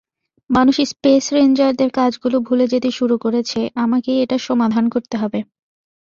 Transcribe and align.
মানুষ 0.49 0.75
স্পেস 0.91 1.23
রেঞ্জারদের 1.33 1.89
কাজগুলো 1.91 2.37
ভুলে 2.39 2.65
যেতে 2.67 2.89
শুরু 2.91 3.15
করেছে 3.17 3.59
আমাকেই 3.75 4.17
এটার 4.21 4.41
সমাধান 4.49 4.85
করতে 4.89 5.15
হবে। 5.17 5.39